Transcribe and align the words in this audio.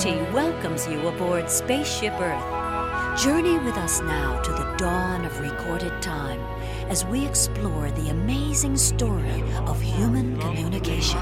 AT&T 0.00 0.32
welcomes 0.32 0.88
you 0.88 1.08
aboard 1.08 1.50
Spaceship 1.50 2.14
Earth. 2.20 3.20
Journey 3.20 3.58
with 3.58 3.76
us 3.76 4.00
now 4.00 4.40
to 4.40 4.50
the 4.50 4.74
dawn 4.78 5.26
of 5.26 5.40
recorded 5.40 6.00
time 6.00 6.40
as 6.88 7.04
we 7.04 7.26
explore 7.26 7.90
the 7.90 8.08
amazing 8.08 8.78
story 8.78 9.42
of 9.66 9.78
human 9.82 10.40
communication. 10.40 11.20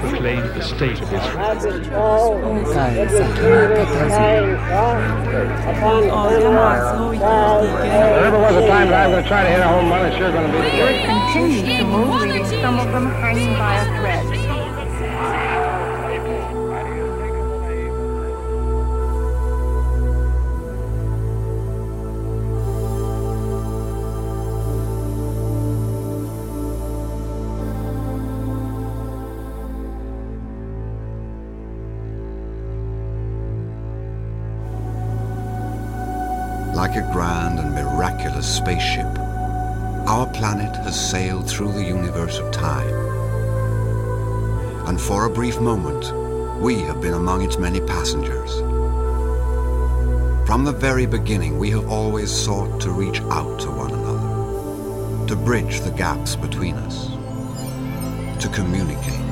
Proclaim 0.00 0.46
the 0.54 0.62
state 0.62 1.00
of 1.00 1.12
Israel. 1.12 1.54
There 8.06 8.20
never 8.20 8.38
was 8.38 8.54
a 8.54 8.68
time 8.68 8.88
that 8.90 9.04
I'm 9.04 9.10
going 9.10 9.22
to 9.22 9.28
try 9.28 9.42
to 9.42 9.50
hit 9.50 9.58
a 9.58 9.66
home 9.66 9.90
run. 9.90 10.06
It's 10.06 10.16
sure 10.16 10.30
going 10.30 10.46
to 10.46 10.52
be 10.52 10.58
the 10.62 10.82
Earth 10.82 11.04
continues 11.06 11.78
to 11.78 11.84
move, 11.84 12.20
leaving 12.22 12.44
some 12.62 12.78
of 12.78 12.92
them 12.92 13.06
hanging 13.06 13.54
by 13.54 13.74
a 13.74 13.84
thread. 13.98 14.35
A 36.96 37.12
grand 37.12 37.58
and 37.58 37.74
miraculous 37.74 38.46
spaceship, 38.56 39.18
our 40.08 40.26
planet 40.32 40.74
has 40.76 41.10
sailed 41.10 41.48
through 41.48 41.72
the 41.72 41.84
universe 41.84 42.38
of 42.38 42.50
time. 42.52 42.94
And 44.86 45.00
for 45.00 45.26
a 45.26 45.30
brief 45.30 45.60
moment, 45.60 46.10
we 46.60 46.80
have 46.80 47.02
been 47.02 47.12
among 47.12 47.42
its 47.42 47.58
many 47.58 47.80
passengers. 47.80 48.60
From 50.46 50.64
the 50.64 50.72
very 50.72 51.04
beginning, 51.06 51.58
we 51.58 51.70
have 51.70 51.90
always 51.90 52.30
sought 52.30 52.80
to 52.80 52.90
reach 52.90 53.20
out 53.22 53.60
to 53.60 53.70
one 53.70 53.92
another, 53.92 55.26
to 55.26 55.36
bridge 55.36 55.80
the 55.80 55.90
gaps 55.90 56.34
between 56.36 56.76
us, 56.76 57.08
to 58.42 58.48
communicate. 58.48 59.25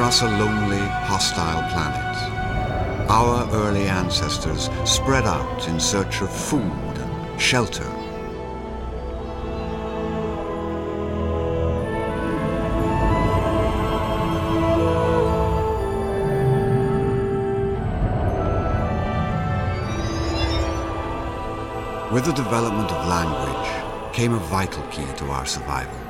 Across 0.00 0.22
a 0.22 0.28
lonely, 0.28 0.78
hostile 0.78 1.62
planet, 1.70 3.10
our 3.10 3.46
early 3.52 3.86
ancestors 3.86 4.70
spread 4.86 5.24
out 5.24 5.68
in 5.68 5.78
search 5.78 6.22
of 6.22 6.32
food 6.34 6.62
and 6.62 7.38
shelter. 7.38 7.84
With 22.10 22.24
the 22.24 22.32
development 22.32 22.90
of 22.90 23.06
language 23.06 24.14
came 24.14 24.32
a 24.32 24.38
vital 24.38 24.82
key 24.84 25.04
to 25.18 25.26
our 25.26 25.44
survival. 25.44 26.09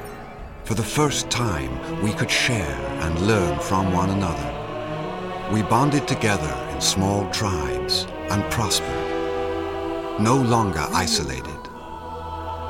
For 0.71 0.77
the 0.77 0.85
first 0.85 1.29
time, 1.31 2.01
we 2.01 2.13
could 2.13 2.31
share 2.31 2.77
and 3.01 3.27
learn 3.27 3.59
from 3.59 3.93
one 3.93 4.11
another. 4.11 5.51
We 5.53 5.63
bonded 5.63 6.07
together 6.07 6.55
in 6.73 6.81
small 6.81 7.29
tribes 7.33 8.07
and 8.31 8.49
prospered. 8.53 10.21
No 10.21 10.37
longer 10.37 10.87
isolated. 10.93 11.61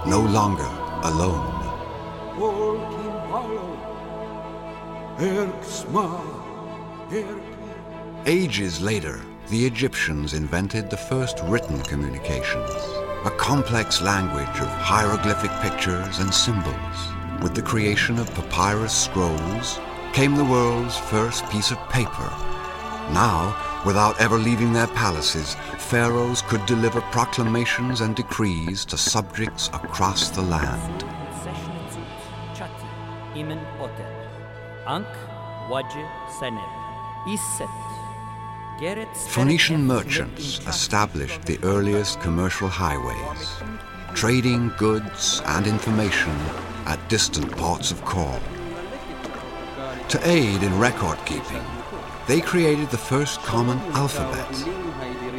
No 0.06 0.26
longer 0.32 0.70
alone. 1.02 1.60
Ages 8.24 8.80
later, 8.80 9.20
the 9.50 9.66
Egyptians 9.66 10.32
invented 10.32 10.88
the 10.88 10.96
first 10.96 11.38
written 11.42 11.78
communications, 11.82 12.80
a 13.26 13.34
complex 13.36 14.00
language 14.00 14.58
of 14.58 14.68
hieroglyphic 14.68 15.50
pictures 15.60 16.20
and 16.20 16.32
symbols. 16.32 17.09
With 17.42 17.54
the 17.54 17.62
creation 17.62 18.18
of 18.18 18.32
papyrus 18.34 18.92
scrolls 18.92 19.80
came 20.12 20.36
the 20.36 20.44
world's 20.44 20.98
first 20.98 21.48
piece 21.48 21.70
of 21.70 21.78
paper. 21.88 22.30
Now, 23.12 23.56
without 23.86 24.20
ever 24.20 24.36
leaving 24.36 24.74
their 24.74 24.88
palaces, 24.88 25.54
pharaohs 25.78 26.42
could 26.42 26.64
deliver 26.66 27.00
proclamations 27.12 28.02
and 28.02 28.14
decrees 28.14 28.84
to 28.84 28.98
subjects 28.98 29.68
across 29.68 30.28
the 30.28 30.42
land. 30.42 31.04
Phoenician 39.28 39.86
merchants 39.86 40.66
established 40.66 41.42
the 41.46 41.58
earliest 41.62 42.20
commercial 42.20 42.68
highways, 42.68 43.48
trading 44.14 44.72
goods 44.76 45.40
and 45.46 45.66
information 45.66 46.36
at 46.86 47.08
distant 47.08 47.50
ports 47.56 47.90
of 47.90 48.04
call. 48.04 48.40
To 50.08 50.20
aid 50.28 50.62
in 50.62 50.78
record 50.78 51.18
keeping, 51.26 51.64
they 52.26 52.40
created 52.40 52.90
the 52.90 52.98
first 52.98 53.40
common 53.42 53.78
alphabet 53.92 54.50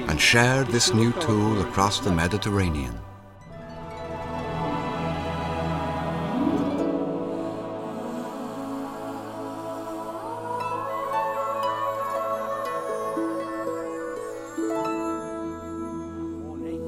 and 0.09 0.19
shared 0.19 0.67
this 0.67 0.93
new 0.93 1.11
tool 1.13 1.61
across 1.61 1.99
the 1.99 2.11
Mediterranean. 2.11 3.00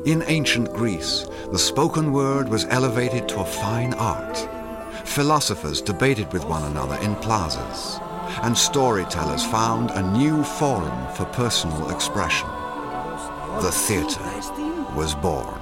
In 0.06 0.22
ancient 0.28 0.74
Greece, 0.74 1.26
the 1.54 1.58
spoken 1.58 2.12
word 2.12 2.50
was 2.50 2.66
elevated 2.66 3.30
to 3.30 3.40
a 3.40 3.46
fine 3.46 3.94
art. 3.94 4.38
Philosophers 5.06 5.80
debated 5.82 6.34
with 6.34 6.44
one 6.44 6.64
another 6.64 6.98
in 6.98 7.16
plazas, 7.16 8.02
and 8.42 8.58
storytellers 8.58 9.46
found 9.46 9.92
a 9.92 10.12
new 10.12 10.44
forum 10.44 11.08
for 11.16 11.24
personal 11.28 11.90
expression. 11.90 12.50
The 13.62 13.72
theatre 13.72 14.20
was 14.94 15.16
born. 15.16 15.58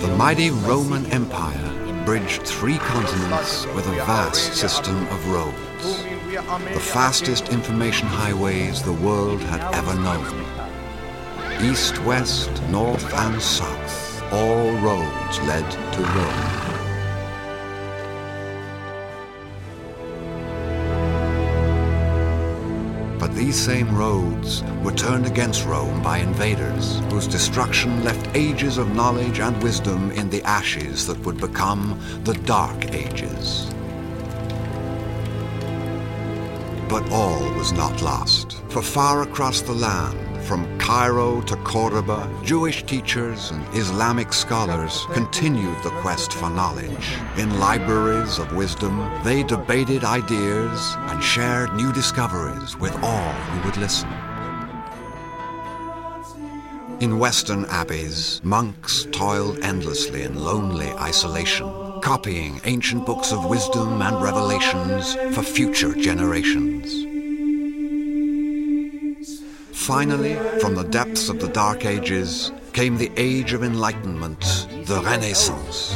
The 0.00 0.16
mighty 0.16 0.50
Roman 0.50 1.04
Empire 1.12 1.83
bridged 2.04 2.42
three 2.42 2.76
continents 2.78 3.66
with 3.68 3.86
a 3.86 3.92
vast 4.04 4.54
system 4.54 5.06
of 5.08 5.28
roads, 5.28 6.04
the 6.74 6.80
fastest 6.80 7.48
information 7.48 8.06
highways 8.06 8.82
the 8.82 8.92
world 8.92 9.40
had 9.40 9.62
ever 9.74 9.94
known. 9.94 10.44
East, 11.62 11.98
west, 12.04 12.50
north, 12.68 13.12
and 13.14 13.40
south, 13.40 14.22
all 14.32 14.72
roads 14.80 15.40
led 15.40 15.70
to 15.92 16.02
Rome. 16.02 16.63
These 23.44 23.62
same 23.62 23.94
roads 23.94 24.62
were 24.82 24.92
turned 24.92 25.26
against 25.26 25.66
Rome 25.66 26.02
by 26.02 26.16
invaders, 26.16 27.00
whose 27.10 27.26
destruction 27.26 28.02
left 28.02 28.34
ages 28.34 28.78
of 28.78 28.94
knowledge 28.96 29.38
and 29.38 29.62
wisdom 29.62 30.10
in 30.12 30.30
the 30.30 30.42
ashes 30.44 31.06
that 31.06 31.18
would 31.26 31.36
become 31.36 32.00
the 32.24 32.32
Dark 32.32 32.94
Ages. 32.94 33.66
But 36.88 37.06
all 37.12 37.42
was 37.52 37.72
not 37.72 38.00
lost, 38.00 38.62
for 38.70 38.80
far 38.80 39.20
across 39.20 39.60
the 39.60 39.74
land, 39.74 40.23
from 40.44 40.78
Cairo 40.78 41.40
to 41.42 41.56
Cordoba, 41.56 42.30
Jewish 42.44 42.82
teachers 42.84 43.50
and 43.50 43.66
Islamic 43.74 44.32
scholars 44.32 45.06
continued 45.12 45.82
the 45.82 45.90
quest 46.02 46.32
for 46.34 46.50
knowledge. 46.50 47.08
In 47.38 47.58
libraries 47.58 48.38
of 48.38 48.54
wisdom, 48.54 48.98
they 49.24 49.42
debated 49.42 50.04
ideas 50.04 50.94
and 51.08 51.22
shared 51.22 51.74
new 51.74 51.92
discoveries 51.92 52.76
with 52.78 52.94
all 53.02 53.32
who 53.32 53.66
would 53.66 53.76
listen. 53.78 54.10
In 57.00 57.18
Western 57.18 57.64
abbeys, 57.66 58.40
monks 58.44 59.06
toiled 59.12 59.58
endlessly 59.60 60.22
in 60.22 60.34
lonely 60.42 60.92
isolation, 60.92 61.66
copying 62.02 62.60
ancient 62.64 63.06
books 63.06 63.32
of 63.32 63.46
wisdom 63.46 64.00
and 64.02 64.22
revelations 64.22 65.14
for 65.34 65.42
future 65.42 65.94
generations. 65.94 67.13
Finally, 69.86 70.34
from 70.60 70.74
the 70.74 70.84
depths 70.84 71.28
of 71.28 71.38
the 71.38 71.48
Dark 71.48 71.84
Ages 71.84 72.52
came 72.72 72.96
the 72.96 73.12
Age 73.18 73.52
of 73.52 73.62
Enlightenment, 73.62 74.40
the 74.86 75.02
Renaissance. 75.04 75.94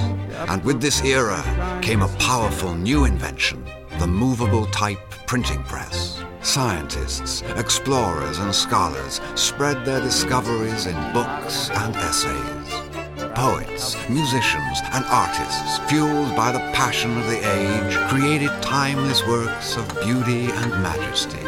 And 0.50 0.62
with 0.62 0.82
this 0.82 1.02
era 1.02 1.42
came 1.80 2.02
a 2.02 2.14
powerful 2.18 2.74
new 2.74 3.06
invention, 3.06 3.64
the 3.98 4.06
movable 4.06 4.66
type 4.66 5.00
printing 5.26 5.62
press. 5.62 6.22
Scientists, 6.42 7.40
explorers, 7.56 8.38
and 8.40 8.54
scholars 8.54 9.22
spread 9.36 9.82
their 9.86 10.02
discoveries 10.02 10.84
in 10.84 11.12
books 11.14 11.70
and 11.70 11.96
essays. 11.96 13.32
Poets, 13.34 13.96
musicians, 14.10 14.80
and 14.92 15.04
artists, 15.06 15.78
fueled 15.88 16.36
by 16.36 16.52
the 16.52 16.58
passion 16.74 17.16
of 17.16 17.26
the 17.26 17.38
age, 17.38 17.96
created 18.08 18.50
timeless 18.60 19.26
works 19.26 19.78
of 19.78 19.88
beauty 20.02 20.50
and 20.50 20.82
majesty. 20.82 21.38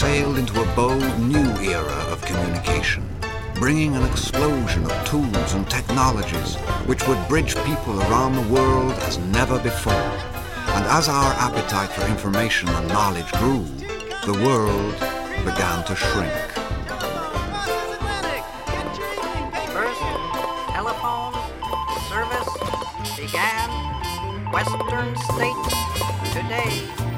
Sailed 0.00 0.38
into 0.38 0.58
a 0.58 0.74
bold 0.74 1.18
new 1.20 1.50
era 1.60 1.98
of 2.08 2.22
communication, 2.22 3.06
bringing 3.56 3.94
an 3.94 4.02
explosion 4.04 4.82
of 4.90 5.06
tools 5.06 5.52
and 5.52 5.68
technologies 5.68 6.54
which 6.86 7.06
would 7.06 7.18
bridge 7.28 7.54
people 7.66 8.00
around 8.04 8.34
the 8.34 8.54
world 8.54 8.92
as 9.02 9.18
never 9.36 9.58
before. 9.58 10.08
And 10.72 10.86
as 10.86 11.06
our 11.06 11.32
appetite 11.34 11.90
for 11.90 12.06
information 12.06 12.70
and 12.70 12.88
knowledge 12.88 13.30
grew, 13.32 13.62
the 14.24 14.40
world 14.42 14.94
began 15.44 15.84
to 15.84 15.94
shrink. 15.94 16.32
Western 24.50 25.16
states 25.16 25.74
today. 26.32 27.09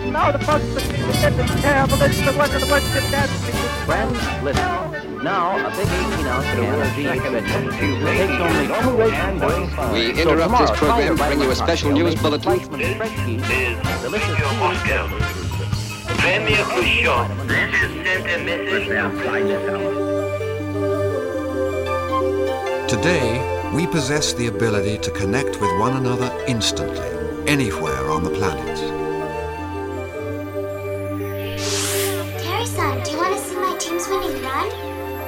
Place. 0.00 0.12
No, 0.12 0.32
the 0.32 0.38
folks 0.44 0.64
that 0.74 0.82
did 0.88 1.34
this 1.34 1.60
terrible. 1.60 1.96
This 1.96 2.18
is 2.18 2.24
the 2.24 2.32
worst 2.38 2.54
of 2.54 2.60
the 2.60 2.66
worst 2.66 2.96
of 2.96 3.10
that. 3.10 3.28
Friends, 3.86 4.18
listen. 4.42 5.22
Now, 5.22 5.66
a 5.66 5.70
big 5.76 5.86
18-ounce 5.86 6.46
can 6.46 6.64
of 6.80 6.88
GE 6.94 7.02
takes 7.20 8.34
only 8.40 8.66
two 8.66 8.94
weeks. 8.96 9.20
We 9.92 10.02
interrupt 10.20 10.58
this 10.58 10.70
program 10.78 11.16
to 11.16 11.22
bring 11.22 11.40
you 11.40 11.50
a 11.50 11.54
special 11.54 11.92
news 11.92 12.14
bulletin. 12.14 12.58
Premier 16.18 16.64
Khrushchev, 16.64 17.28
this 17.48 17.74
is 17.82 17.92
sent 18.04 18.26
a 18.26 18.38
message. 18.44 18.86
Today, 22.88 23.28
we 23.74 23.86
possess 23.86 24.32
the 24.32 24.46
ability 24.46 24.98
to 24.98 25.10
connect 25.10 25.60
with 25.60 25.70
one 25.78 25.96
another 25.96 26.30
instantly, 26.48 27.08
anywhere 27.46 28.10
on 28.10 28.24
the 28.24 28.30
planet. 28.30 28.99
See 34.00 34.10
my 34.10 34.22
team's 34.22 34.40
run? 34.40 34.70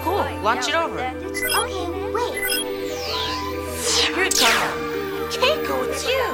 Cool, 0.03 0.43
launch 0.43 0.69
it 0.69 0.75
over. 0.75 0.99
Okay, 0.99 1.87
wait. 2.13 2.35
Here 3.85 4.25
it 4.25 4.39
comes. 4.39 5.37
Keiko, 5.37 5.89
it's 5.89 6.05
you. 6.07 6.25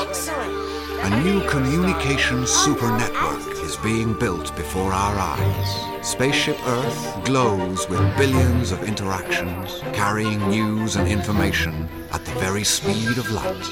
Excellent. 0.00 0.64
A 1.04 1.22
new 1.22 1.46
communication 1.48 2.46
super 2.46 2.90
network 2.96 3.46
is 3.64 3.76
being 3.76 4.18
built 4.18 4.54
before 4.56 4.92
our 4.92 5.18
eyes. 5.18 6.06
Spaceship 6.06 6.58
Earth 6.66 7.24
glows 7.24 7.88
with 7.88 8.00
billions 8.16 8.72
of 8.72 8.82
interactions, 8.84 9.80
carrying 9.92 10.40
news 10.48 10.96
and 10.96 11.08
information 11.08 11.88
at 12.12 12.24
the 12.24 12.32
very 12.32 12.64
speed 12.64 13.18
of 13.18 13.30
light. 13.30 13.64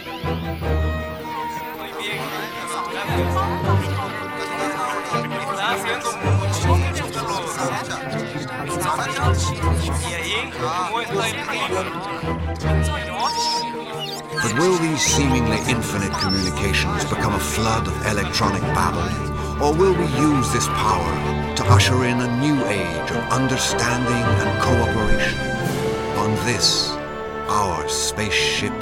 But 14.42 14.58
will 14.58 14.78
these 14.78 15.02
seemingly 15.02 15.58
infinite 15.68 16.12
communications 16.12 17.04
become 17.04 17.34
a 17.34 17.38
flood 17.38 17.86
of 17.86 18.06
electronic 18.06 18.62
babble? 18.74 19.62
Or 19.62 19.74
will 19.74 19.92
we 19.92 20.06
use 20.18 20.52
this 20.52 20.66
power 20.68 21.54
to 21.56 21.64
usher 21.64 22.04
in 22.06 22.18
a 22.20 22.40
new 22.40 22.64
age 22.64 23.10
of 23.10 23.28
understanding 23.31 24.24
and 24.42 24.62
cooperation 24.62 25.38
on 26.16 26.34
this, 26.46 26.90
our 27.48 27.86
spaceship 27.88 28.72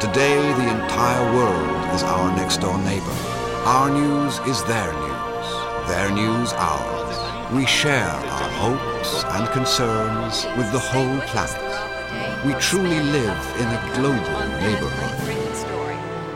Today, 0.00 0.40
the 0.54 0.82
entire 0.82 1.36
world 1.36 1.94
is 1.94 2.02
our 2.02 2.34
next 2.34 2.62
door 2.62 2.78
neighbor. 2.78 3.18
Our 3.66 3.90
news 3.90 4.38
is 4.48 4.64
their 4.64 4.90
news, 4.94 5.46
their 5.88 6.10
news 6.10 6.54
ours. 6.54 7.16
We 7.52 7.66
share 7.66 8.08
our 8.08 8.50
hopes 8.64 9.24
and 9.24 9.46
concerns 9.50 10.46
with 10.56 10.72
the 10.72 10.78
whole 10.78 11.20
planet. 11.28 12.46
We 12.46 12.54
truly 12.54 12.98
live 13.12 13.40
in 13.60 13.66
a 13.66 13.80
global 13.94 14.40
neighborhood. 14.64 15.18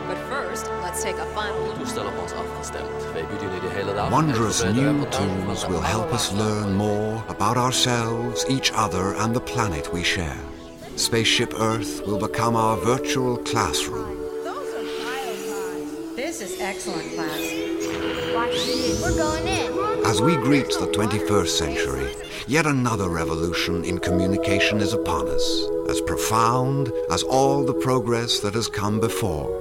But 0.09 0.17
first, 0.29 0.69
let's 0.83 1.01
take 1.01 1.17
a 1.17 1.25
final 1.33 1.65
look. 1.65 1.75
Toestel 1.77 2.05
op 2.05 2.19
ons 2.21 2.33
afgestemd. 2.33 3.11
Wij 3.13 3.25
bieden 3.27 3.47
jullie 3.47 3.61
de 3.61 3.75
hele 3.75 3.93
dag 3.93 4.09
Wondrous 4.09 4.63
new 4.63 5.09
tools 5.09 5.67
will 5.67 5.83
help 5.83 6.13
us 6.13 6.31
learn 6.31 6.75
more 6.75 7.23
about 7.27 7.57
ourselves, 7.57 8.45
each 8.47 8.71
other, 8.71 9.15
and 9.17 9.33
the 9.33 9.41
planet 9.41 9.91
we 9.91 10.03
share. 10.03 10.54
Spaceship 10.97 11.53
Earth 11.59 12.07
will 12.07 12.17
become 12.17 12.55
our 12.55 12.77
virtual 12.77 13.35
classroom. 13.39 14.17
Those 14.45 14.73
are 14.73 15.03
pile 15.03 16.15
This 16.15 16.39
is 16.39 16.61
excellent, 16.61 17.13
class. 17.15 17.41
We're 19.01 19.17
going 19.17 19.45
in. 19.45 20.05
As 20.05 20.21
we 20.21 20.35
greet 20.37 20.69
the 20.69 20.89
21st 20.95 21.49
century, 21.49 22.13
yet 22.47 22.65
another 22.65 23.09
revolution 23.09 23.83
in 23.83 23.99
communication 23.99 24.79
is 24.79 24.93
upon 24.93 25.27
us, 25.27 25.65
as 25.89 25.99
profound 25.99 26.93
as 27.11 27.23
all 27.23 27.65
the 27.65 27.73
progress 27.73 28.39
that 28.39 28.53
has 28.53 28.69
come 28.69 29.01
before. 29.01 29.51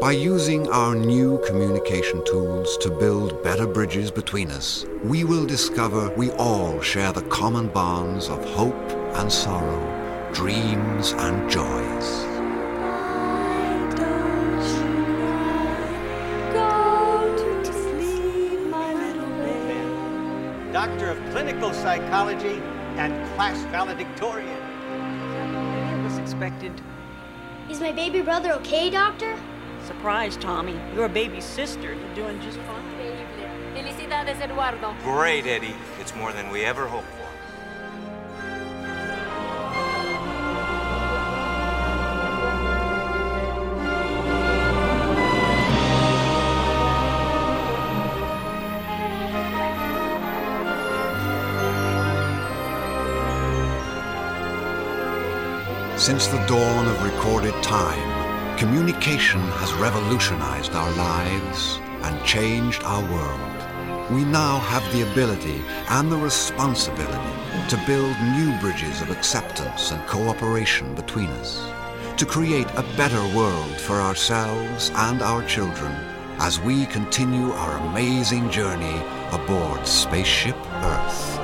By 0.00 0.12
using 0.12 0.68
our 0.68 0.96
new 0.96 1.40
communication 1.46 2.24
tools 2.24 2.76
to 2.78 2.90
build 2.90 3.40
better 3.44 3.68
bridges 3.68 4.10
between 4.10 4.50
us, 4.50 4.84
we 5.04 5.22
will 5.22 5.46
discover 5.46 6.12
we 6.16 6.32
all 6.32 6.80
share 6.80 7.12
the 7.12 7.22
common 7.22 7.68
bonds 7.68 8.28
of 8.28 8.44
hope 8.44 8.90
and 9.14 9.32
sorrow, 9.32 10.01
dreams 10.32 11.12
and 11.12 11.50
joys. 11.50 12.24
Doctor 20.72 21.10
of 21.10 21.18
Clinical 21.30 21.72
Psychology 21.72 22.60
and 22.96 23.12
class 23.34 23.58
valedictorian. 23.70 24.48
was 26.02 26.18
expected. 26.18 26.72
Is 27.68 27.80
my 27.80 27.92
baby 27.92 28.22
brother 28.22 28.52
okay, 28.54 28.90
Doctor? 28.90 29.36
Surprise, 29.84 30.36
Tommy. 30.36 30.78
You're 30.94 31.04
a 31.04 31.08
baby 31.08 31.40
sister. 31.40 31.94
You're 31.94 32.14
doing 32.14 32.40
just 32.40 32.58
fine. 32.60 32.82
Felicidades, 33.74 34.40
Eduardo. 34.40 34.94
Great, 35.02 35.46
Eddie. 35.46 35.74
It's 35.98 36.14
more 36.14 36.32
than 36.32 36.50
we 36.50 36.64
ever 36.64 36.86
hoped 36.86 37.08
for. 37.08 37.21
Since 56.02 56.26
the 56.26 56.44
dawn 56.46 56.88
of 56.88 57.04
recorded 57.04 57.54
time, 57.62 58.58
communication 58.58 59.38
has 59.38 59.72
revolutionized 59.74 60.72
our 60.72 60.90
lives 60.96 61.78
and 62.02 62.26
changed 62.26 62.82
our 62.82 63.02
world. 63.02 64.10
We 64.10 64.24
now 64.24 64.58
have 64.58 64.82
the 64.92 65.08
ability 65.12 65.62
and 65.90 66.10
the 66.10 66.16
responsibility 66.16 67.36
to 67.68 67.84
build 67.86 68.16
new 68.36 68.52
bridges 68.58 69.00
of 69.00 69.10
acceptance 69.10 69.92
and 69.92 70.04
cooperation 70.08 70.92
between 70.96 71.28
us, 71.28 71.64
to 72.16 72.26
create 72.26 72.66
a 72.74 72.84
better 72.96 73.22
world 73.36 73.76
for 73.76 74.00
ourselves 74.00 74.90
and 74.96 75.22
our 75.22 75.44
children 75.44 75.92
as 76.40 76.58
we 76.58 76.86
continue 76.86 77.52
our 77.52 77.76
amazing 77.76 78.50
journey 78.50 79.00
aboard 79.30 79.86
Spaceship 79.86 80.56
Earth. 80.82 81.41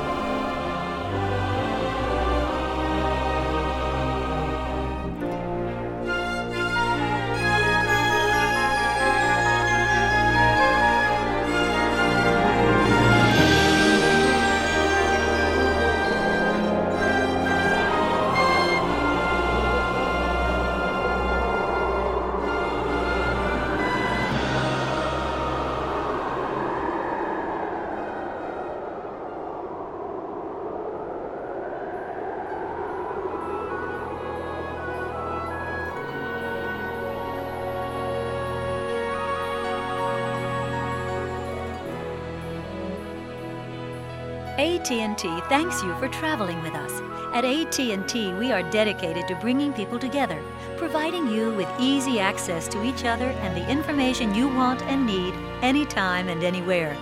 AT&T 44.58 45.40
thanks 45.48 45.84
you 45.84 45.94
for 45.98 46.08
traveling 46.08 46.60
with 46.62 46.74
us. 46.74 47.00
At 47.32 47.44
AT&T, 47.44 48.32
we 48.34 48.50
are 48.50 48.68
dedicated 48.70 49.28
to 49.28 49.36
bringing 49.36 49.72
people 49.72 50.00
together, 50.00 50.42
providing 50.76 51.28
you 51.28 51.54
with 51.54 51.68
easy 51.78 52.18
access 52.18 52.66
to 52.68 52.82
each 52.82 53.04
other 53.04 53.26
and 53.26 53.56
the 53.56 53.70
information 53.70 54.34
you 54.34 54.48
want 54.48 54.82
and 54.82 55.06
need 55.06 55.32
anytime 55.62 56.28
and 56.28 56.42
anywhere. 56.42 56.96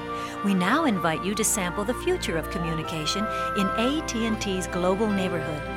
We 0.44 0.52
now 0.52 0.84
invite 0.84 1.24
you 1.24 1.34
to 1.34 1.44
sample 1.44 1.84
the 1.84 1.94
future 1.94 2.36
of 2.36 2.50
communication 2.50 3.24
in 3.56 3.66
AT&T's 3.78 4.66
global 4.66 5.08
neighborhood. 5.08 5.75